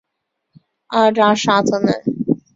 [0.87, 1.91] 阿扎沙特内。